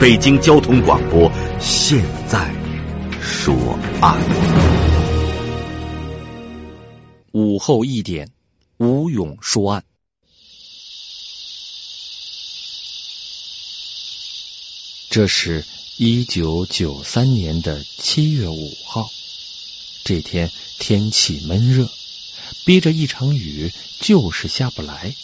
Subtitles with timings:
[0.00, 2.54] 北京交通广播现在
[3.20, 3.52] 说
[4.00, 4.16] 案。
[7.32, 8.30] 午后一点，
[8.76, 9.84] 吴勇说案。
[15.10, 15.64] 这是
[15.96, 19.10] 一九九三年的七月五号，
[20.04, 21.90] 这天天气闷热，
[22.64, 25.16] 憋着一场雨就是下不来。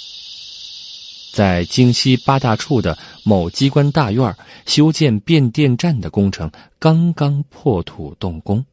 [1.35, 8.67] 在京西八大处的某机关大院修建变电站的工程刚刚破土动工，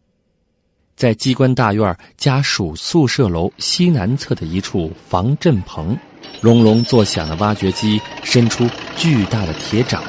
[0.96, 5.98] 在机关大院家属宿舍楼西南侧的一处防震棚，
[6.42, 10.04] 隆隆作响的挖掘机伸出巨大的铁掌，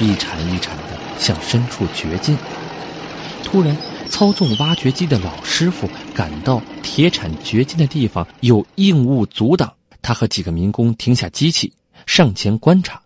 [0.00, 2.36] 一铲一铲的向深处掘进。
[3.44, 3.76] 突然，
[4.10, 11.72] 操纵挖掘机的老师傅感到铁铲掘进的地方有硬物阻挡，他和几个民工停下机器。
[12.06, 13.02] 上前观察，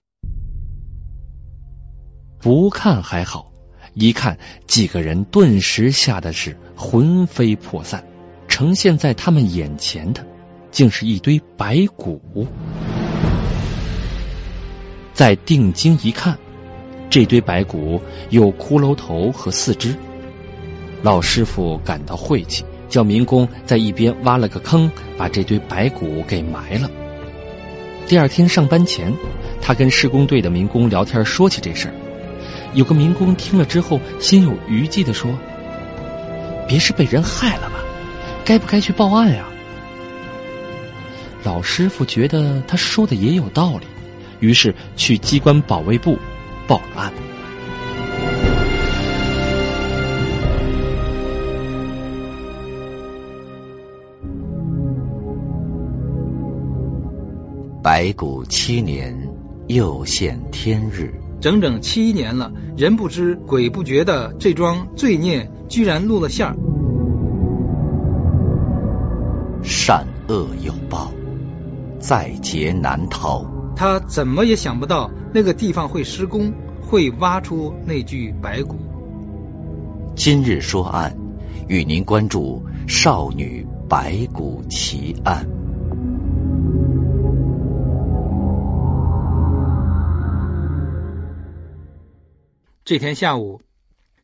[2.41, 3.53] 不看还好，
[3.95, 8.05] 一看几个人顿时吓得是魂飞魄散。
[8.49, 10.27] 呈现在他们眼前的，
[10.71, 12.49] 竟是一堆白骨。
[15.13, 16.39] 再定睛一看，
[17.09, 19.97] 这堆白骨有骷髅头和四肢。
[21.03, 26.91] 老师傅感到晦气，叫民工在一边挖了个坑，把这堆白骨给埋了。
[28.09, 29.13] 第二天上班前，
[29.61, 31.95] 他跟施工队的民工聊天，说起这事儿。
[32.73, 35.39] 有个民工听了之后，心有余悸的说
[36.67, 37.85] ：“别是被人害了吧？
[38.47, 39.45] 该不该去报案呀？”
[41.45, 43.87] 老师傅觉得他说的也有道理，
[44.41, 46.19] 于是去机关保卫部
[46.67, 47.13] 报了案。
[57.89, 59.31] 白骨七年，
[59.67, 61.23] 又现天日。
[61.41, 66.57] 整整七年了，人不知鬼不觉的这桩罪孽居然露了馅儿。
[69.63, 71.11] 善恶有报，
[71.99, 73.47] 在劫难逃。
[73.75, 78.77] 他怎么也想不到那个地方会施工，会挖出那具白骨。
[80.15, 81.17] 今日说案，
[81.69, 85.49] 与您关注少女白骨奇案。
[92.89, 93.61] 这天下午，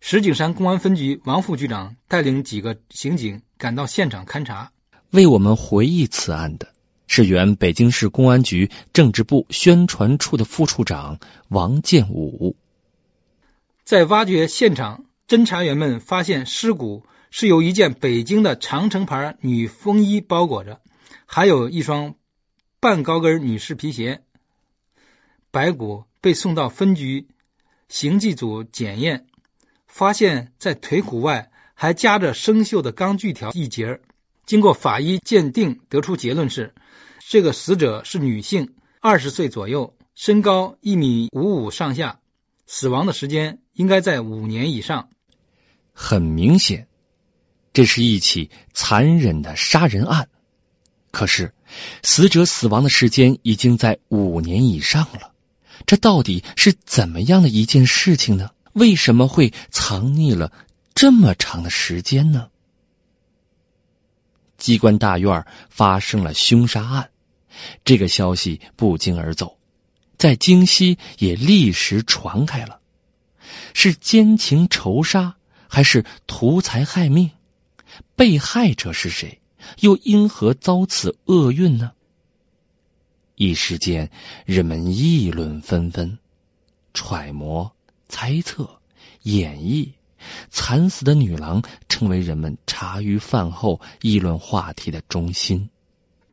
[0.00, 4.72] 石景山公安分局王副局长带领几个刑警赶到现场勘查。
[5.10, 6.72] 为我们回忆此案的
[7.06, 12.56] 是原北京市公安局政治部宣传处的副处长王建武。
[13.84, 20.81] 在挖掘现场，侦查员们发现尸骨是由一件北京的长城牌女风衣包裹着，
[21.26, 22.14] 还有一双
[22.81, 24.22] 半高跟女士皮鞋。
[25.50, 27.28] 白骨被送到分局。
[27.88, 29.26] 刑技组检验，
[29.86, 34.00] 发现，在腿骨外还夹着生锈的钢锯条一截。
[34.46, 36.74] 经过法医鉴定，得出结论是，
[37.28, 42.20] 这个死者是女性，二十岁左右，身高一米五五上下，
[42.66, 45.08] 死亡的时间应该在五年以上。
[45.92, 46.88] 很明显，
[47.72, 50.28] 这是一起残忍的杀人案。
[51.10, 51.54] 可是，
[52.02, 55.33] 死者死亡的时间已经在五年以上了。
[55.86, 58.50] 这到底是怎么样的一件事情呢？
[58.72, 60.52] 为什么会藏匿了
[60.94, 62.48] 这么长的时间呢？
[64.56, 67.10] 机关大院发生了凶杀案，
[67.84, 69.58] 这个消息不胫而走，
[70.16, 72.80] 在京西也立时传开了。
[73.75, 75.37] 是奸情仇杀，
[75.69, 77.30] 还是图财害命？
[78.16, 79.40] 被害者是谁？
[79.80, 81.92] 又因何遭此厄运呢？
[83.36, 84.10] 一时间，
[84.46, 86.19] 人们议论纷纷，
[86.92, 87.72] 揣摩、
[88.08, 88.78] 猜测、
[89.22, 89.90] 演绎，
[90.50, 95.69] 惨死的女郎成为人们茶余饭后议论话题的中心。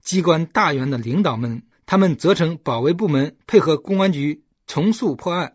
[0.01, 5.53] 机关大员的领导们，他们责成保卫部门配合公安局重塑破案。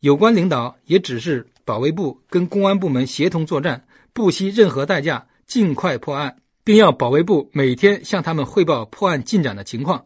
[0.00, 10.04] 有关领导也指示保卫部跟公安部门协同作战，不惜任何代价尽快破案，并要保卫部每天向他们汇报破案进展的情况。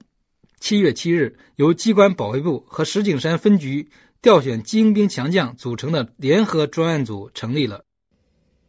[0.60, 3.88] 七月七日，由机关保卫部和石景山分局
[4.20, 7.86] 调选精兵强将组成的联合专案组成立了。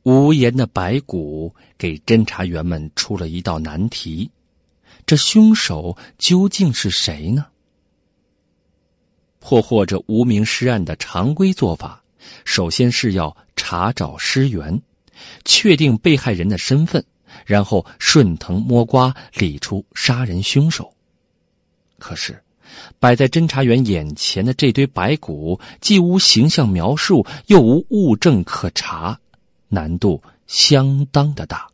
[0.01, 4.31] 无言的白骨给侦查员们出了一道难题：
[5.05, 7.47] 这凶手究竟是谁呢？
[9.41, 12.03] 破获这无名尸案的常规做法，
[12.45, 14.81] 首先是要查找尸源，
[15.43, 17.03] 确定被害人的身份，
[17.45, 20.95] 然后顺藤摸瓜理出杀人凶手。
[22.01, 22.41] 可是，
[22.99, 29.19] 摆在侦查员眼前的这堆白骨，既无形象描述，又无物证可查。
[29.69, 31.69] 难度相当的大。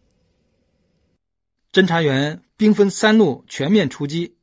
[1.72, 4.36] 侦查员兵分三路全面出击，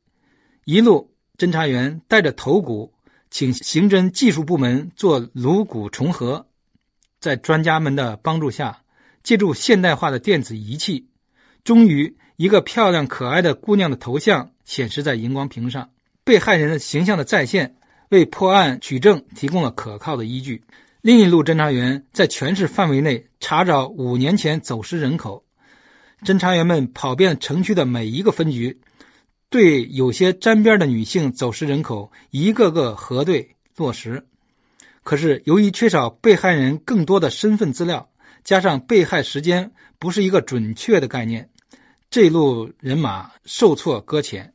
[0.65, 2.93] 一路侦查员带着头骨，
[3.29, 6.47] 请刑侦技术部门做颅骨重合，
[7.19, 8.81] 在专家们的帮助下，
[9.21, 11.07] 借助现代化的电子仪器，
[11.63, 15.91] 终于一个漂亮可爱的姑娘的头像显示在荧光屏上，
[16.25, 17.77] 被害人的形象的再现，
[18.09, 20.63] 为破案取证提供了可靠的依据。
[21.01, 25.45] 另一路侦查员在全市范围内查找五年前走失人口，
[26.23, 28.81] 侦查员们跑遍城区的每一个分局，
[29.49, 34.25] 对有些沾边的女性走失人口一个个核对落实。
[35.03, 38.09] 可是由于缺少被害人更多的身份资料，
[38.43, 41.49] 加上被害时间不是一个准确的概念，
[42.15, 44.53] 这路人马受挫搁浅。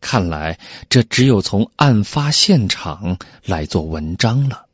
[0.00, 0.58] 看来
[0.88, 4.66] 这只有从案发现场来做文章了。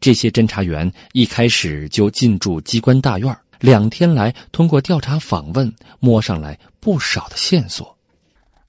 [0.00, 7.98] 这些侦查员一开始就进驻机关大院，两天来通过调查访问摸上来不少的线索。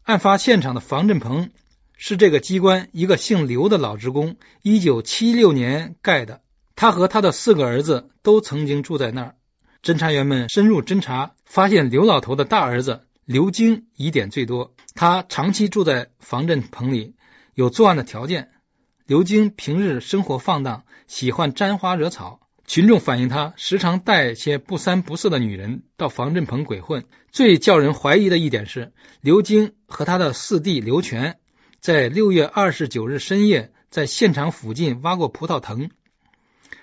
[0.03, 1.49] 案发现场的房振鹏
[1.95, 6.41] 是这个机关一个姓刘的老职工一九七六年盖的，
[6.75, 9.35] 他和他的四个儿子都曾经住在那儿。
[9.83, 17.15] 侦查员们深入侦查，发现刘老头的大儿子刘京疑点最多，他长期住在防震棚里，
[17.53, 18.51] 有作案的条件。
[19.06, 22.39] 刘京平日生活放荡，喜欢沾花惹草。
[22.65, 27.03] 群众反映他时常带些不三不四的女人到防震棚鬼混。
[27.33, 31.39] 最叫人怀疑的一点是，刘京和他的四弟刘全
[31.81, 35.89] 在六月二十九日深夜在现场附近挖过葡萄藤。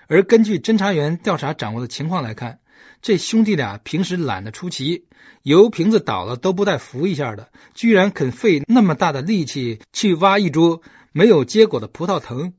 [0.05, 2.59] 而根据侦查员调查掌握的情况来看，
[3.01, 5.05] 这兄弟俩平时懒得出奇，
[5.41, 10.81] 油瓶子倒了都不带扶一下的，居然肯费那么大的力气去挖一株。
[11.13, 12.53] 没有结果的葡萄藤，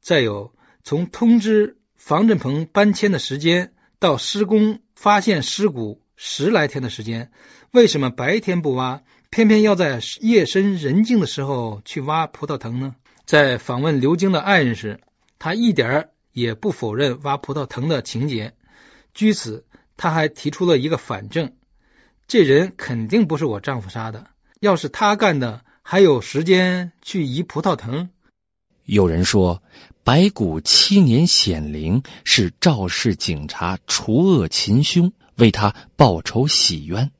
[0.00, 0.54] 再有
[0.84, 7.30] 从通知防震棚搬迁的时间到施工发现尸骨十来天的时间，
[7.72, 12.94] 为什么白天不挖，偏偏要在夜深人静的时候去挖葡萄藤呢？
[13.26, 15.00] 在访问刘晶的爱人时，
[15.38, 18.54] 他一点也不否认挖葡萄藤的情节。
[19.14, 19.64] 据此，
[19.96, 21.52] 他还提出了一个反证：
[22.26, 24.26] 这人肯定不是我丈夫杀的，
[24.60, 25.64] 要是他干的。
[25.86, 28.08] 还有时间去移葡萄藤？
[28.84, 29.62] 有人说，
[30.02, 37.12] 白骨七年显灵是肇事警察除恶擒凶，为他报仇洗冤。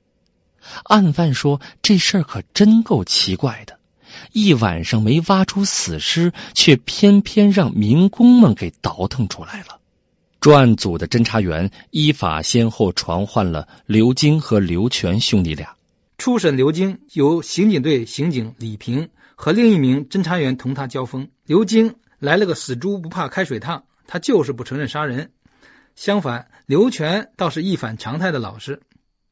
[0.83, 3.79] 案犯说这事儿可真够奇怪的，
[4.33, 9.79] 一晚上没挖出死尸，却偏偏让民工们给倒腾出来了。
[10.45, 15.77] 专案组的侦查员依法先后传唤了刘晶和刘全兄弟俩。
[16.19, 21.31] 初审刘晶，由刑警队刑警李平和另一名侦查员同他交锋。
[21.47, 25.31] 刘晶来了个死猪不怕开水烫，他就是不承认杀人。
[25.97, 28.83] 相反，刘全倒是一反常态的老实。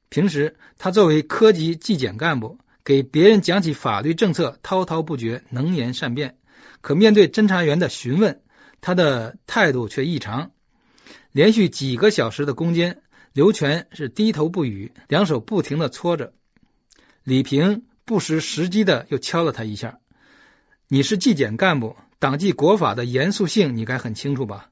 [0.08, 6.38] 平时他作为科级纪检干部，给别人讲起法律政策滔滔不绝，能言善辩。
[6.80, 8.40] 可面对侦查员的询问，
[8.80, 10.51] 他的态度却异常。
[11.32, 16.32] 连续几个小时的攻坚，刘全是低头不语，两手不停的搓着。
[17.24, 19.98] 李平不失时机的又敲了他一下
[20.88, 24.70] ：“你是纪检干部，党纪国法的严肃性你该很清楚吧？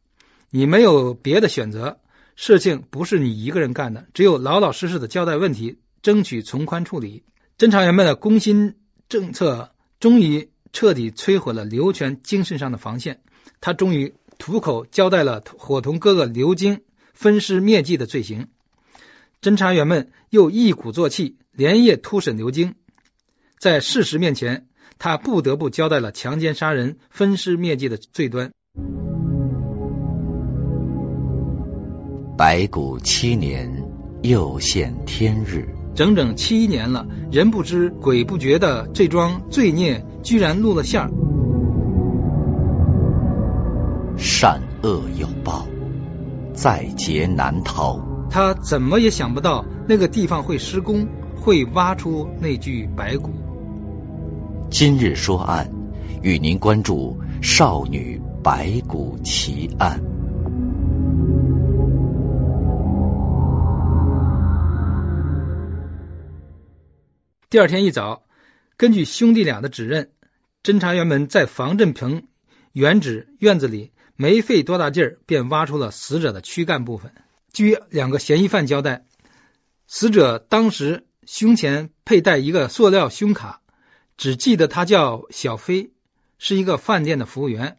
[0.51, 2.01] 你没有别的选择，
[2.37, 7.25] 事情不是你一个人干的，只有老老实实的交代问题，争取从宽处理。”
[7.57, 8.77] 侦查员们的攻心
[9.09, 13.23] 政策终于彻底摧毁了刘全精神上的防线，
[13.61, 16.81] 他终于吐口交代了伙同哥哥刘京
[17.15, 18.49] 分尸灭迹的罪行。
[19.41, 21.37] 侦查员们又一鼓作气。
[21.53, 22.75] 连夜突审刘京，
[23.59, 24.69] 在事实面前，
[24.99, 28.53] 他不得不交代了强奸、杀人、分尸灭迹的罪端。
[32.39, 33.85] 白骨七年，
[34.23, 35.69] 又现天日。
[35.95, 41.11] 整整七年了，人不知鬼不觉的这桩罪孽居然露了馅儿。
[44.21, 45.67] 善恶有报，
[46.55, 48.01] 在劫难逃。
[48.31, 51.09] 他怎么也想不到那个地方会施工。
[51.43, 53.31] 会挖出那具白骨。
[54.69, 55.73] 今日说案，
[56.23, 59.99] 与您关注少女白骨奇案。
[67.49, 68.23] 第二天一早，
[68.77, 70.11] 根据兄弟俩的指认，
[70.63, 72.25] 侦查员们在房振鹏
[72.73, 77.15] 原址院子里没费多大劲儿，便挖出了死者的躯干部分。
[77.55, 79.07] 据两个嫌疑犯交代，
[79.87, 83.63] 死者当时胸前佩戴一个塑料胸卡，
[84.19, 85.93] 只记得他叫小飞，
[86.39, 87.79] 是一个饭店的服务员。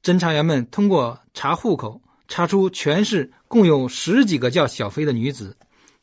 [0.00, 5.56] 侦查员们通过查户口，查出全市共有十几个叫小飞的女子。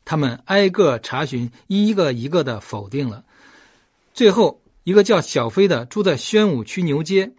[0.04, 3.24] 他们挨个查询，一个一个的否定了。
[4.12, 7.32] 最后一个叫小飞的住在宣武区牛街，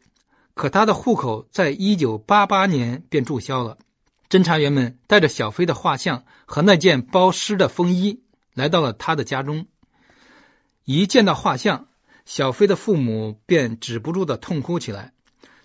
[0.53, 3.77] 可他的户口在一九八八年便注销了。
[4.29, 8.21] 侦查员们带着小飞的画像和那件包尸的风衣
[8.53, 9.65] 来到了他的家中。
[10.85, 11.87] 一见到画像，
[12.25, 15.13] 小飞的父母便止不住的痛哭起来。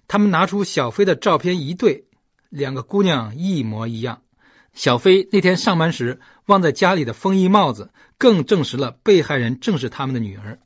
[0.08, 2.06] 他们拿出小飞的照片一对，
[2.48, 4.22] 两个姑娘一模一样。
[4.72, 10.58] 小飞那天上班时忘在家里的风衣帽子，更证实了被害人正是他们的女儿。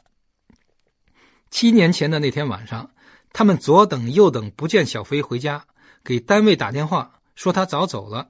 [1.51, 2.91] 七年前的那天晚上，
[3.33, 5.65] 他们左等右等不见小飞回家，
[6.05, 8.29] 给单位打电话说他早走了，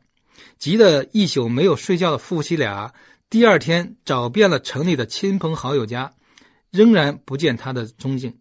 [0.59, 2.95] 急得一宿没有睡觉的夫妻俩，
[3.29, 6.15] 第二天找遍了城里的亲朋好友家，
[6.71, 8.39] 仍然不见他的踪迹。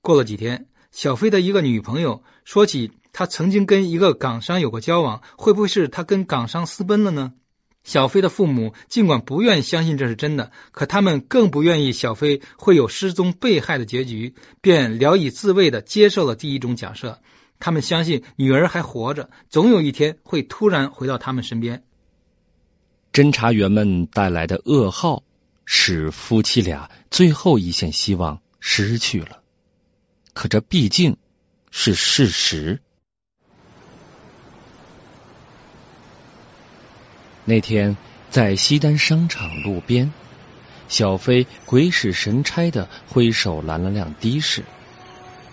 [0.00, 2.92] 过了几天，小飞的一个女朋友说起。
[3.16, 7.32] 他曾经跟一个港商有过交往，会不会是他跟港商私奔了呢？
[7.84, 17.20] 小飞的父母尽管不愿相信这是真的，可他们更不愿意小飞会有失踪被害的结局，便聊以自慰的接受了第一种假设。
[17.60, 21.84] 他们相信女儿还活着，总有一天会突然回到他们身边。
[23.12, 25.22] 侦查员们带来的噩耗，
[25.64, 29.42] 使夫妻俩最后一线希望失去了。
[30.32, 31.16] 可这毕竟
[31.70, 32.80] 是事实。
[37.46, 37.96] 那天
[38.30, 40.12] 在西单商场路边，
[40.88, 44.64] 小飞鬼使神差的挥手拦了辆的士。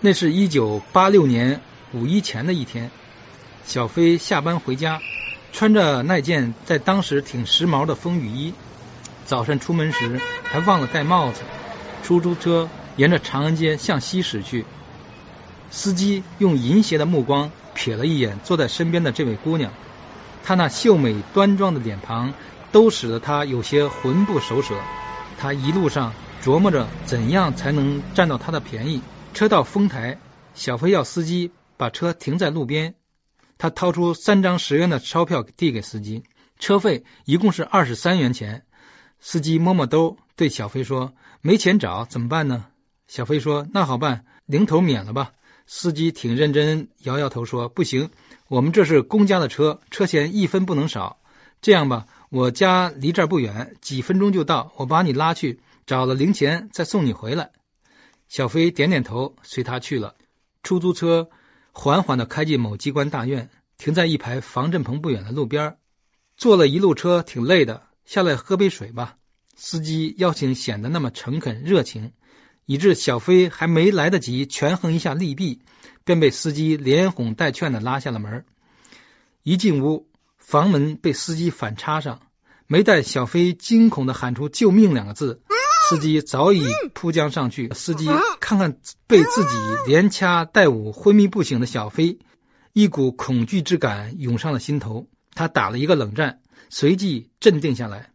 [0.00, 1.60] 那是一九八六年
[1.92, 2.90] 五一前的一天，
[3.64, 5.00] 小飞下班回家，
[5.52, 8.54] 穿着那件在当时挺时髦的风雨衣。
[9.26, 11.42] 早晨出门时还忘了戴帽子。
[12.02, 14.64] 出租车沿着长安街向西驶去，
[15.70, 19.72] 司机用淫邪的目光瞥了一眼坐在身边的这位姑娘。
[20.44, 22.34] 他那秀美端庄的脸庞，
[22.72, 24.74] 都使得他有些魂不守舍。
[25.38, 29.02] 他一路上琢磨着怎样才能占到他的便宜。
[29.34, 30.18] 车到丰台，
[30.54, 32.94] 小飞要司机把车停在路边。
[33.58, 36.24] 他掏出三张十元的钞票递给司机，
[36.58, 38.64] 车费一共是二十三元钱。
[39.20, 42.66] 司机摸摸兜，对小飞说：“没钱找怎么办呢？”
[43.06, 45.32] 小飞说：“那好办，零头免了吧。”
[45.66, 48.10] 司机挺认真，摇摇头说：“不行。”
[48.48, 51.18] 我们这是公家的车，车钱一分不能少。
[51.62, 57.52] 这样吧，我家离这儿不远，几分钟就到，我把你拉去，找了零钱再送你回来。
[58.28, 60.16] 小飞点点头，随他去了。
[60.62, 61.30] 出租车
[61.70, 65.76] 缓缓的开进某机关大院，停在一排防震棚不远的路边。
[66.36, 69.16] 坐了一路车挺累的，下来喝杯水吧。
[69.54, 72.12] 司机邀请显得那么诚恳热情，
[72.72, 75.60] 以致小飞还没来得及权衡一下利弊。
[76.04, 78.44] 便被司机连哄带劝的拉下了门。
[79.44, 82.22] 一进屋，房门被司机反插上，
[82.66, 85.42] 没待小飞惊恐的喊出“救命”两个字，
[85.88, 87.70] 司机早已扑将上去。
[87.72, 88.08] 司机
[88.40, 89.50] 看看被自己
[89.86, 92.18] 连掐带舞、昏迷不醒的小飞，
[92.72, 95.06] 一股恐惧之感涌上了心头。
[95.34, 98.10] 他打了一个冷战，随即镇定下来，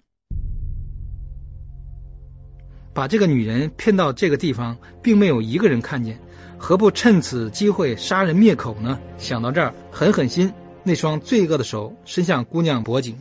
[2.97, 6.17] 把这个女人骗到这个地方，并没有一个人看见。
[6.57, 8.97] 何不趁此机会杀人灭口呢？
[9.19, 10.51] 想到这儿，狠狠心，
[10.81, 13.15] 那双罪恶的手伸向姑娘脖颈，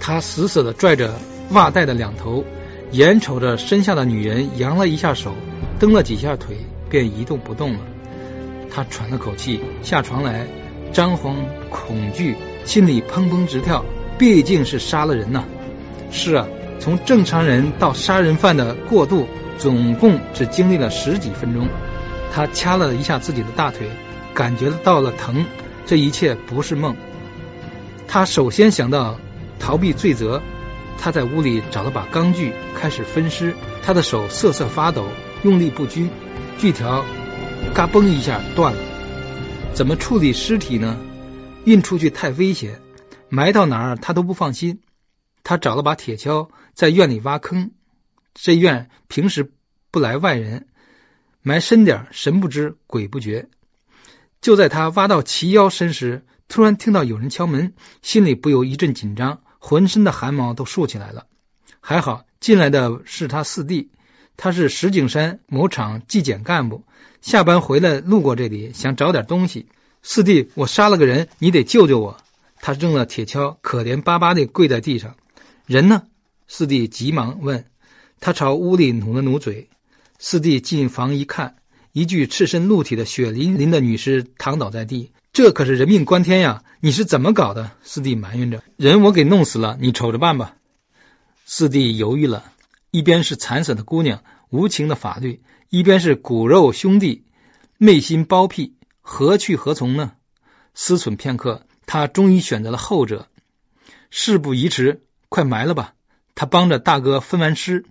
[0.00, 1.14] 他死死的拽着
[1.52, 2.44] 袜带的两头，
[2.90, 5.32] 眼瞅着身下的女人扬了一下手，
[5.80, 6.58] 蹬了几下腿，
[6.90, 7.80] 便一动不动了。
[8.70, 10.46] 他喘了口气，下床来，
[10.92, 11.36] 张慌
[11.70, 13.82] 恐惧，心里砰砰直跳。
[14.18, 15.44] 毕竟是杀了人呐！
[16.10, 16.46] 是啊，
[16.78, 19.26] 从正常人到杀人犯的过渡。
[19.58, 21.66] 总共只经历了十几分钟，
[22.32, 23.90] 他掐了一下自己的大腿，
[24.32, 25.44] 感觉到了疼。
[25.84, 26.94] 这一切不是梦。
[28.06, 29.18] 他首先想到
[29.58, 30.40] 逃避罪责，
[30.96, 33.56] 他在屋里找了把钢锯，开始分尸。
[33.82, 35.08] 他的手瑟瑟发抖，
[35.42, 36.08] 用力不均，
[36.56, 37.04] 锯条
[37.74, 38.78] 嘎嘣一下断了。
[39.74, 40.96] 怎么处理尸体呢？
[41.64, 42.80] 运出去太危险，
[43.28, 44.78] 埋到哪儿他都不放心。
[45.48, 47.70] 他找了把铁锹，在院里挖坑。
[48.34, 49.50] 这院平时
[49.90, 50.68] 不来外人，
[51.40, 53.48] 埋深点神不知鬼不觉。
[54.42, 61.24] 就在他挖到齐腰深时，突然听到有人敲门，心里不由一阵紧张，浑身的汗毛都竖起来了。
[61.80, 63.90] 还好进来的是他四弟，
[64.36, 66.84] 他是石景山某厂纪检干部，
[67.22, 69.68] 下班回来路过这里，想找点东西。
[70.02, 72.18] 四弟，我杀了个人，你得救救我。
[72.60, 75.16] 他扔了铁锹，可怜巴巴的跪在地上。
[75.68, 76.04] 人呢？
[76.46, 77.66] 四弟急忙问。
[78.20, 79.68] 他朝屋里努了努嘴。
[80.18, 81.56] 四弟进房一看，
[81.92, 85.12] 一具赤身露体的血淋淋的女尸躺倒在地。
[85.30, 86.64] 这可是人命关天呀！
[86.80, 87.70] 你是怎么搞的？
[87.82, 88.62] 四弟埋怨着。
[88.78, 90.56] 人我给弄死了，你瞅着办吧。
[91.44, 92.50] 四弟犹豫了，
[92.90, 97.24] 一边是惨死的姑娘，无情的法律；一边是骨肉兄弟，
[97.76, 98.72] 昧心包庇，
[99.02, 100.12] 何去何从呢？
[100.72, 101.66] 思忖片刻。
[101.84, 103.28] 他终于选择了后者。
[104.08, 105.94] 事不宜迟，快埋了吧！
[106.34, 107.84] 他帮着大哥分完尸，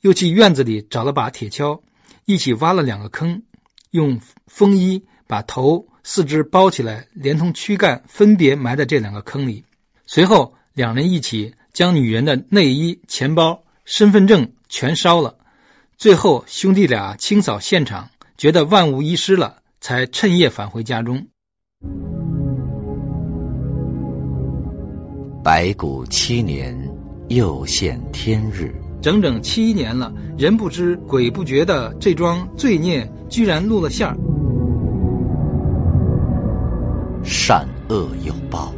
[0.00, 1.82] 又去院子里找了把铁锹，
[2.24, 3.42] 一起挖了两个坑，
[3.90, 9.64] 用风衣把头、四肢包起来，连同躯干分别埋在这两个坑里。
[10.06, 15.38] 随后，两人一起将女人的内衣、钱包、身份证全烧了。
[15.96, 21.28] 最后，兄弟俩清扫现场，觉得万无一失了，才趁夜返回家中。
[25.44, 26.90] 白骨七年，
[27.28, 28.74] 又现天日。
[29.02, 34.16] 整整七年了，人不知鬼不觉的这桩罪孽居然露了馅儿。
[37.22, 38.72] 善恶有报，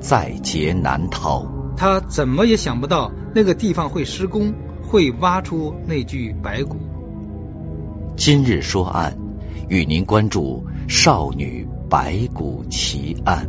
[0.00, 1.46] 在劫难逃。
[1.76, 6.78] 他怎么也想不到那个地方会施工，会挖出那具白骨。
[8.16, 9.18] 今日说案，
[9.68, 13.46] 与您关注少女白骨奇案。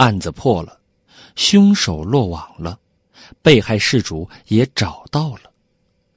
[0.00, 0.80] 案子破了，
[1.36, 2.78] 凶手落网了，
[3.42, 5.52] 被害事主也找到了。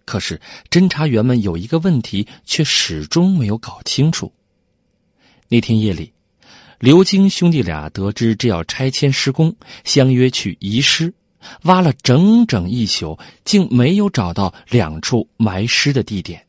[0.06, 4.32] 可是侦查员们有一个问题却始终没有搞清楚。
[5.50, 6.14] 那天夜里，
[6.80, 11.14] 刘京兄弟俩得知这要拆迁施工，相约去移尸，
[11.64, 16.46] 挖了整整一宿，竟没有找到两处埋尸的地点。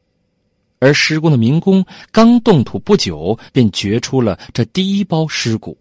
[0.79, 5.79] 而施工的民工刚动土不久，便掘出了这第一包尸骨。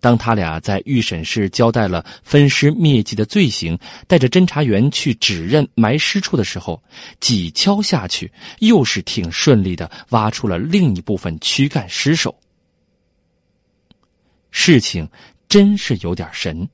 [0.00, 6.82] 当他俩在预审室交代了分尸灭迹的罪行，带着侦查员去指认埋尸处的时候，
[7.20, 12.36] 几锹下去，又是挺顺利的挖出了另一部分躯干尸首。
[14.50, 15.10] 事情
[15.48, 16.70] 真是有点神。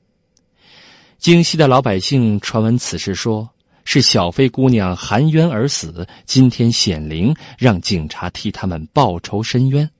[1.17, 3.49] 京西的老百姓传闻此事，说
[3.83, 9.91] 是小飞姑娘含冤而死，今天显灵，让警察替他们报仇伸冤。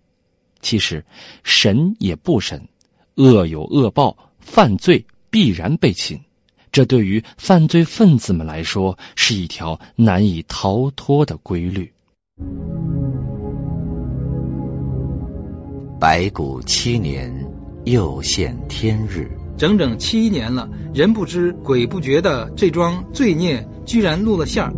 [0.61, 1.05] 其实
[1.43, 2.67] 神也不神。
[3.17, 6.21] 恶有恶报，犯罪必然被擒。
[6.71, 11.93] 这对于犯罪分子们来说，是一条难以逃脱的规律。
[15.99, 17.51] 白骨七年，
[17.85, 19.31] 又现天日。
[19.57, 24.73] 整整七年了，人不知鬼不觉的这桩罪孽，居然露了馅儿。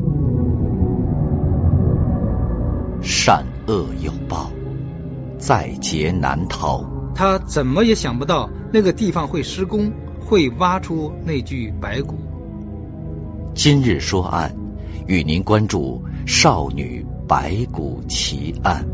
[3.02, 4.50] 善恶有报，
[5.38, 6.99] 在劫难逃。
[7.20, 12.18] 他怎么也想不到那个地方会施工，会挖出那具白骨。
[13.54, 14.56] 今日说案，
[15.06, 18.88] 与您关注少女白骨奇案。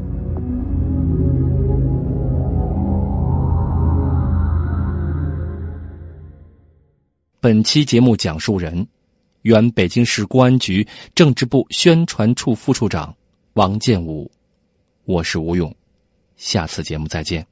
[7.40, 8.88] 本期节目讲述人：
[9.44, 13.18] 原北京市公安局政治部宣传处副处长
[13.54, 14.32] 王建武。
[15.04, 15.76] 我是吴勇，
[16.38, 17.46] 下次节目再见。